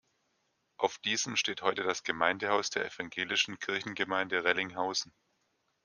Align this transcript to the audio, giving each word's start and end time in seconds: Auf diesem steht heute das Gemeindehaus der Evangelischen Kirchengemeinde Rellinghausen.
Auf 0.77 0.97
diesem 0.97 1.35
steht 1.35 1.61
heute 1.61 1.83
das 1.83 2.01
Gemeindehaus 2.01 2.71
der 2.71 2.87
Evangelischen 2.87 3.59
Kirchengemeinde 3.59 4.43
Rellinghausen. 4.43 5.13